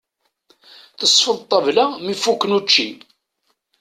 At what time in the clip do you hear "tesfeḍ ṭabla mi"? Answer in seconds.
0.99-2.15